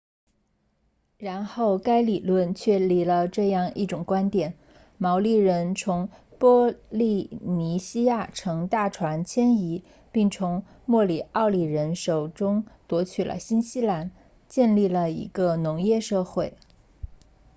[1.19, 4.55] 然后该理论确立了这样一种观点
[4.97, 14.09] 毛利人从波利尼西亚乘大船迁移并从莫里奥里人手中夺取了新西兰
[14.47, 16.55] 建立了一个农业社会